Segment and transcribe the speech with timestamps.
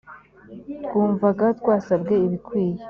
[0.85, 2.77] twumvaga twasabwe ibikwiye.